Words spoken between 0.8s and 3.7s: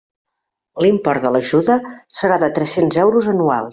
L'import de l'ajuda serà de tres-cents euros anuals.